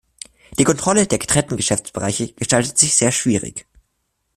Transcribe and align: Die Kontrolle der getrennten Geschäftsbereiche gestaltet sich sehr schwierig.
Die 0.57 0.63
Kontrolle 0.63 1.05
der 1.05 1.19
getrennten 1.19 1.57
Geschäftsbereiche 1.57 2.33
gestaltet 2.33 2.75
sich 2.75 2.95
sehr 2.95 3.11
schwierig. 3.11 3.67